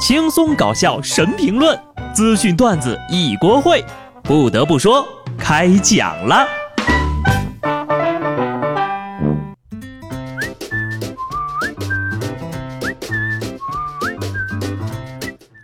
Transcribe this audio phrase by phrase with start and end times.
[0.00, 1.78] 轻松搞笑神评论，
[2.14, 3.84] 资讯段子一锅烩。
[4.22, 5.06] 不得不说，
[5.38, 6.48] 开讲了。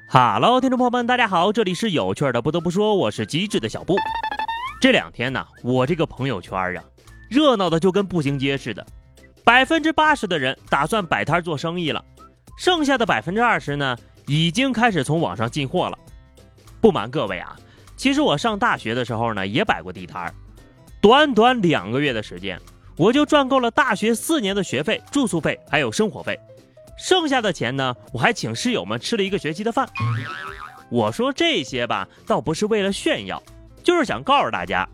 [0.07, 2.43] 哈喽，听众朋友们，大家好，这里是有趣的。
[2.43, 3.96] 不得不说，我是机智的小布。
[4.82, 6.84] 这两天呢，我这个朋友圈啊，
[7.30, 8.87] 热闹的就跟步行街似的。
[9.43, 12.05] 百分之八十的人打算摆摊做生意了，
[12.59, 13.96] 剩下的百分之二十呢，
[14.27, 15.98] 已经开始从网上进货了。
[16.80, 17.57] 不瞒各位啊，
[17.96, 20.34] 其实我上大学的时候呢，也摆过地摊儿，
[21.00, 22.61] 短短两个月的时间，
[22.96, 26.39] 我就赚够了大学四年的学费、住宿费还有生活费，
[26.98, 29.89] 剩下的钱呢，我还请室友们吃了一个学期的饭。
[30.90, 33.42] 我说这些吧，倒不是为了炫耀，
[33.83, 34.89] 就是想告诉大家，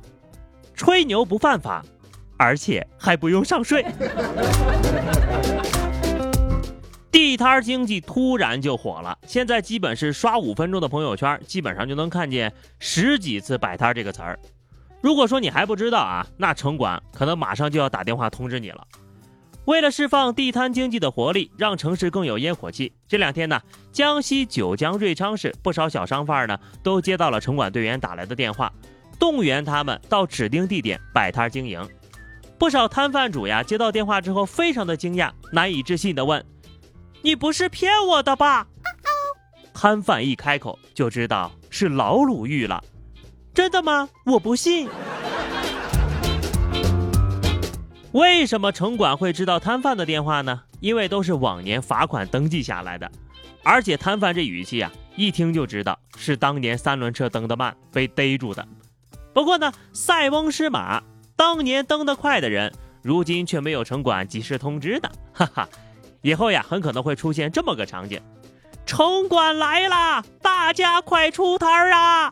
[0.75, 1.85] 吹牛不犯法。
[2.39, 3.85] 而且还不用上税，
[7.13, 9.17] 地摊经济突然就火了。
[9.27, 14.39] 现在基本是刷五分钟的朋友圈，基本上就能看见十几次“摆摊”这个词儿。
[15.03, 18.87] 如果说你还不知道啊，那城管可能马上就要打电话通知你了。
[19.67, 23.61] 为了释放地摊经济的活力，让城市更有烟火气，这两天呢，
[23.93, 28.73] 江西九江瑞昌市不少小商贩呢都接到了城管队员打来的电话，
[29.19, 31.87] 动员他们到指定地点摆摊经营。
[32.59, 36.45] 不少摊贩主呀，接到电话之后，非常的惊讶，难以置信的问
[37.23, 38.67] ：“你不是骗我的吧？”
[39.73, 42.83] 摊贩一开口就知道是老鲁豫了。
[43.55, 44.09] 真的吗？
[44.25, 44.89] 我不信。
[48.13, 50.63] 为什么城管会知道摊贩的电话呢？
[50.81, 53.11] 因为都是往年罚款登记下来的，
[53.63, 58.67] 而且摊贩这语气啊，一听就知道是当年三轮车蹬得慢被逮住的。
[59.33, 61.03] 不过呢，塞翁失马。
[61.35, 65.69] 当年蹬得快的人，如今却没有城管及时通知的，哈哈！
[66.23, 68.21] 以后呀，很可能会出现这么个场景：
[68.87, 72.31] 城管来啦，大家快出摊儿啊！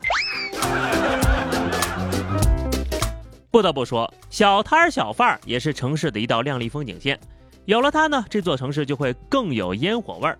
[3.51, 7.19] 不得不说，小摊儿小贩儿也是城市的一道亮丽风景线，
[7.65, 10.39] 有了它呢，这座城市就会更有烟火味儿。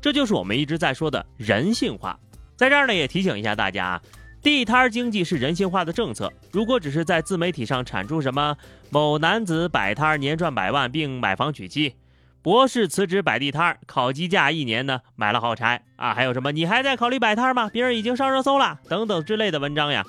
[0.00, 2.16] 这就是我们一直在说的人性化。
[2.56, 4.02] 在这儿呢，也提醒一下大家啊。
[4.40, 6.32] 地摊儿经济是人性化的政策。
[6.52, 8.56] 如果只是在自媒体上产出什么
[8.90, 11.94] 某男子摆摊年赚百万并买房娶妻，
[12.42, 17.70] 博士辞职摆地摊烤鸡架一年呢买了好柴啊，还有什么你还在考虑摆摊吗？
[17.72, 20.04] 别人已经上热搜了等等之类的文章呀，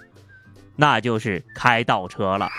[0.75, 2.49] 那就是开倒车了。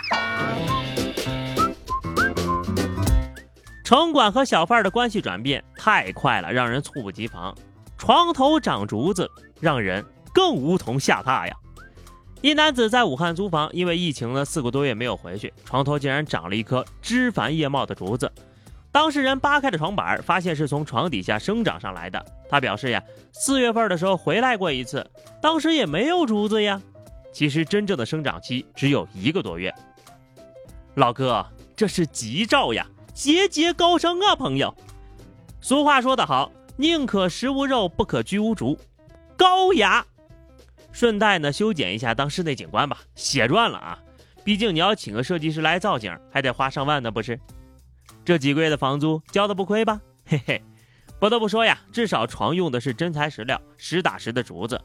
[3.83, 7.53] 城管和小贩的关系转变太快了，让人猝不及防。
[7.99, 9.29] 床头长竹子，
[9.61, 11.55] 让人更无从下榻呀。
[12.41, 18.31] 一男子在武汉租房，因为疫情呢四个多月没有回去，床头竟然长了一棵枝繁叶茂的竹子。
[18.95, 22.25] 当事人扒开了床板，发现是从床底下生长上来的。
[22.49, 25.05] 他表示呀，四月份的时候回来过一次，
[25.43, 26.81] 当时也没有竹子呀。
[27.33, 29.75] 其实真正的生长期只有一个多月。
[30.95, 31.45] 老哥，
[31.75, 34.73] 这是吉兆呀，节节高升啊，朋友。
[35.61, 38.79] 俗话说得好，宁可食无肉，不可居无竹，
[39.37, 40.07] 高雅。
[40.93, 43.99] 顺带呢修剪一下当室内景观吧，血赚了啊！
[44.45, 47.37] 毕竟你要请个设计师来造景，还得花上万呢，不是？
[48.25, 50.01] 这几个月的房租交的不亏吧？
[50.27, 50.63] 嘿嘿，
[51.19, 54.81] 不得不说呀，至少床用的是真材实料、实打实的竹子。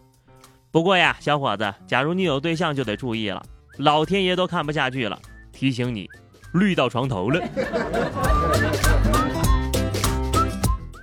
[0.71, 3.41] 不过呀，小伙子，假如你有对象就得注意了，
[3.77, 5.17] 老天爷都看不下去了，
[5.53, 6.09] 提醒你，
[6.53, 7.41] 绿到床头了。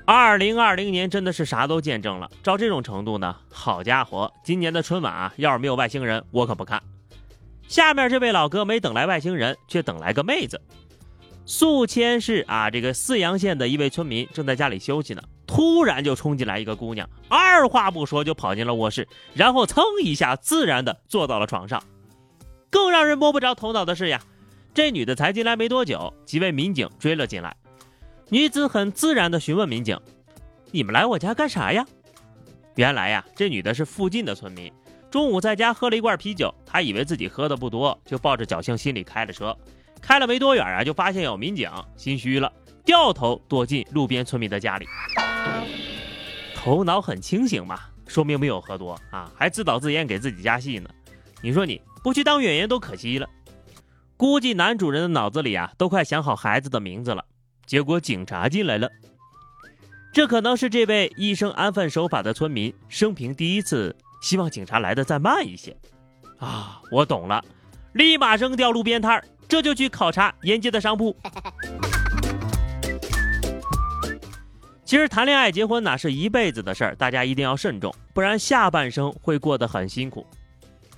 [0.04, 6.80] 二零二零年真的是啥都见证了，照这种程度呢，好家伙，今年的春晚啊，要是没有外星人，我可不看。
[7.66, 10.60] 下面这位老哥没等来外星人，却等来个妹子。
[11.48, 21.80] 宿迁市啊，这个泗阳县的一位村民正在家里休息呢，突然就冲进来一个姑娘，二话不说就跑进了卧室，然后蹭一下自然的坐到了床上。
[22.68, 24.20] 更让人摸不着头脑的是呀，
[24.74, 27.56] 这女的才进来没多久，几位民警追了进来。
[28.28, 29.96] 女子很自然地询问民警
[30.72, 31.86] ：“你们来我家干啥呀？”
[32.74, 34.72] 原来呀，这女的是附近的村民，
[35.12, 39.56] 中午在家喝了一罐啤酒，她以为自己喝的不多，就抱着侥幸心理开了车。
[40.06, 42.52] 开了没多远啊，就发现有民警，心虚了，
[42.84, 44.86] 掉头躲进路边村民的家里。
[46.54, 50.88] 头脑很清醒嘛，说明没有喝多啊，还自导自演给自己加戏呢。
[51.42, 53.28] 你说你不去当演员都可惜了。
[54.16, 57.24] 估计男主人的脑子里啊，都快想好孩子的名字了。
[57.66, 58.88] 结果警察进来了，
[60.12, 65.76] 这可能是这位一生安分守法的村民生平第一次希望警察来的再慢一些。
[66.38, 67.44] 啊，我懂了，
[67.92, 71.16] 立马扔掉路边摊儿，这就去考察沿街的商铺。
[74.84, 80.24] 其实谈恋爱、结婚哪是一辈子的事儿，大家一定要慎重，不然下半生会过得很辛苦。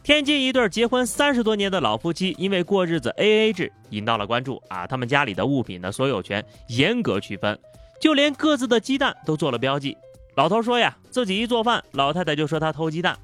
[0.03, 7.59] 天津一对结婚三十多年的老夫妻，因为过日子 A A 制引到了关注啊，他们家里的物品的所有权严格区分，
[8.01, 9.97] 就连各自的鸡蛋都做了标记。
[10.35, 13.15] 老头说呀，自己一做饭，老太太就说他偷鸡蛋；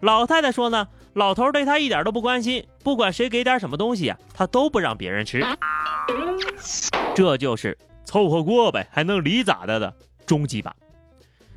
[0.00, 5.44] 老太太说呢，老头对他一点都不关心，不管谁给点什么东西呀，他都不让别人吃。
[7.14, 9.94] 这就是凑合过呗，还能离咋的的。
[10.26, 10.74] 终极版，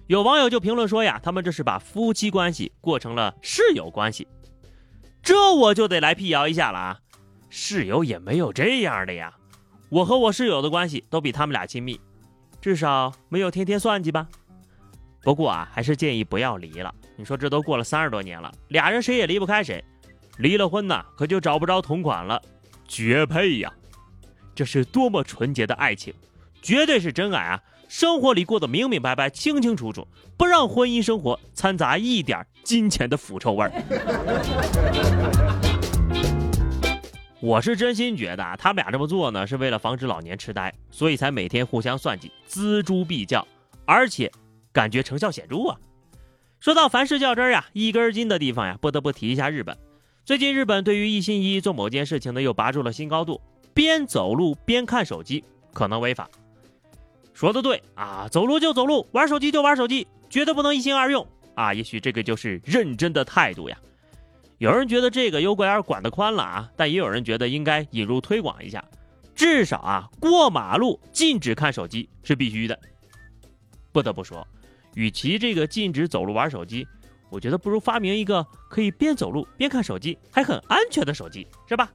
[0.08, 4.28] 有网友就评论说呀，他们这是把夫妻关系过成了室友关系，
[5.24, 7.00] 这我就得来辟谣一下了啊！
[7.50, 9.34] 室友也没有这样的呀，
[9.90, 11.98] 我和我室友的关系都比他们俩亲密，
[12.60, 14.28] 至少没有天天算计吧。
[15.28, 16.90] 不过啊，还是建议不要离了。
[17.18, 19.84] 你说这都过了三十多年了，俩人谁也离不开谁，
[20.38, 22.42] 离了婚呢，可就找不着同款了，
[22.88, 23.70] 绝配呀！
[24.56, 26.14] 这是多么纯洁的爱情，
[26.62, 27.62] 绝对是真爱啊！
[27.90, 30.08] 生活里过得明明白白、清清楚楚，
[30.38, 33.72] 不让婚姻生活掺杂一点金钱的腐臭味儿。
[37.42, 43.46] 我是真心觉得啊，他们俩这么做呢，是为了防止老年痴呆，所以才每天互相算计、锱铢必较，
[43.86, 44.32] 而且
[44.78, 45.80] 感觉成效显著啊。
[46.60, 49.76] 说到凡事较真呀、一根筋的地方呀，不得不提一下日本。
[50.24, 53.42] 最近日本对于一心一意做某件事情呢，又拔出了新高度，
[53.74, 55.44] 边走路边看手机
[55.74, 56.30] 可能违法。
[57.34, 61.26] 说的对啊，走路就走路，玩手机就玩手机，绝对不能一心二用
[61.56, 61.74] 啊！
[61.74, 63.80] 也许这个就是认真的态度呀。
[64.60, 68.86] 有人觉得这个有点管得宽了啊，但也有人觉得应该引入推广一下，
[69.34, 72.80] 至少啊，过马路禁止看手机是必须的。
[73.92, 74.48] 不得不说，
[74.98, 76.88] 与其这个禁止走路玩手机，
[77.30, 81.92] 我觉得不如发明一个可以边走路边看手机还很安全的手机，是吧？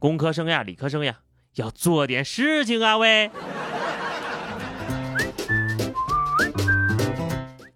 [0.00, 1.16] 工科生呀，理科生呀，
[1.54, 3.30] 要做点事情啊，喂！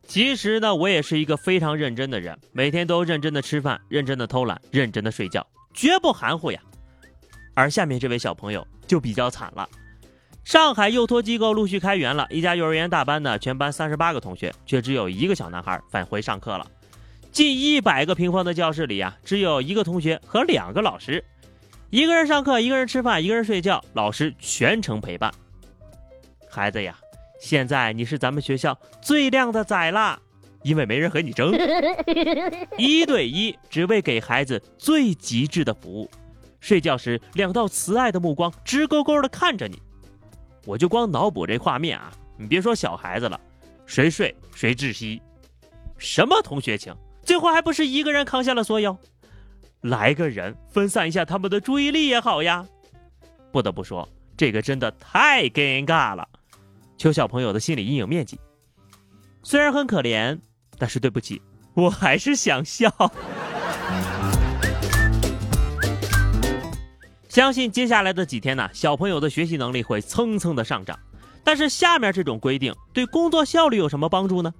[0.08, 6.60] 其实呢，我也是一个非常认真的人，每天都认真的吃饭，认真的偷懒，认真的睡觉，绝不含糊呀。
[7.55, 9.69] 而下面这位小朋友就比较惨了，
[10.48, 16.66] 上海幼托机构陆续开园了，一家幼儿园大班呢，全班三十八个同学，却只有一个小男孩返回上课了。
[17.30, 21.22] 近一百个平方的教室里啊，只有一个同学和两个老师，
[21.90, 25.30] 一个人上课，一个人吃饭，一个人睡觉，老师全程陪伴。
[26.48, 26.96] 孩子呀。
[27.38, 30.18] 现在你是咱们学校最靓的仔啦，
[30.62, 31.52] 因为没人和你争，
[32.78, 36.10] 一对一，只为给孩子最极致的服务。
[36.58, 39.78] 睡觉时，两道慈爱的目光直勾勾的看着你，
[40.69, 42.12] 我就光脑补这画面啊！
[42.37, 43.41] 你别说小孩子了，
[43.87, 45.23] 谁睡谁窒息，
[45.97, 48.94] 什么同学情，最后还不是一个人扛下了所有？
[49.81, 52.67] 来个人分散一下他们的注意力也好呀。
[53.50, 54.06] 不得不说，
[54.37, 56.29] 这个真的太尴尬了。
[56.99, 58.38] 求小朋友的心理阴影面积，
[59.43, 60.38] 虽然很可怜，
[60.76, 61.41] 但是对不起，
[61.73, 62.93] 我还是想笑。
[67.38, 70.99] 相信接下来的几天呢，小朋友的学习能力会蹭蹭的上涨。
[71.44, 74.52] 但是下面这种规定对工作效率有什么帮助呢？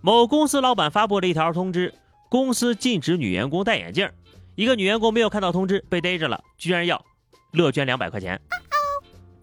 [0.00, 1.92] 某公司老板发布了一条通知，
[2.30, 4.08] 公司禁止女员工戴眼镜。
[4.54, 7.04] 一个女员工没有看到通知，被逮着了，居然要
[7.52, 8.40] 乐捐两百块钱。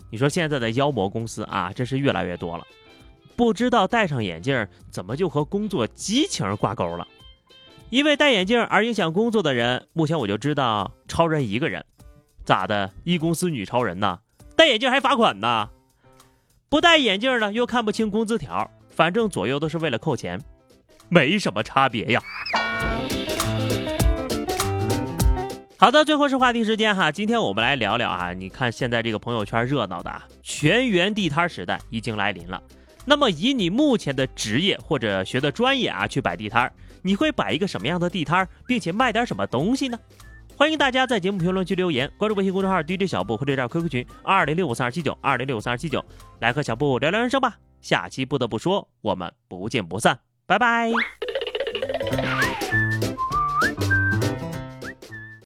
[0.09, 2.65] 你说现在的妖魔公司啊，真是越来越多了。
[3.35, 7.07] 不知道戴上眼镜怎么就和工作激情挂钩了？
[7.91, 11.85] 因为戴眼镜而影响工作的人，目前我就知道超人一个人。
[12.45, 12.91] 咋的？
[13.03, 14.19] 一公司女超人呐？
[14.55, 15.69] 戴眼镜还罚款呢？
[16.69, 20.39] 不戴眼镜呢，又看不清工资条，反正左右都是为了扣钱，
[21.09, 22.21] 没什么差别呀。
[25.77, 27.11] 好的，最后是话题时间哈。
[27.11, 32.61] 今天我们来聊聊啊，你看现在这个朋友圈热闹的啊，全员地摊时代已经来临了。
[33.05, 36.71] 那么以你目前的职业或者学的专业啊，去摆地摊，
[37.01, 39.99] 你会摆一个什么样的地摊，并且卖点什么东西呢？
[40.57, 46.03] 欢迎大家在节目评论区留言，关注微信公众号 DJ 小布或者加 QQ 群二零六五三二七九二零六五三二七九，
[46.39, 47.57] 来和小布聊聊人生吧。
[47.81, 50.91] 下期不得不说，我们不见不散，拜拜。